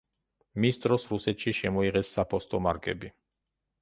მის 0.63 0.79
დროს 0.85 1.05
რუსეთში 1.11 1.53
შემოიღეს 1.59 2.11
საფოსტო 2.17 2.63
მარკები. 2.69 3.13